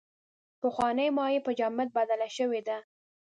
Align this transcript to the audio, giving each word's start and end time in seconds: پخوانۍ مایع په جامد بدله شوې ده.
پخوانۍ 0.61 1.07
مایع 1.17 1.39
په 1.45 1.51
جامد 1.59 1.89
بدله 1.97 2.27
شوې 2.37 2.61
ده. 2.67 2.77